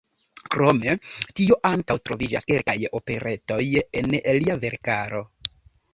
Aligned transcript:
Krom 0.53 0.79
tio 1.39 1.57
ankaŭ 1.69 1.97
troviĝas 2.09 2.49
kelkaj 2.53 2.77
operetoj 3.01 3.61
en 4.03 4.13
lia 4.43 4.57
verkaro. 4.65 5.23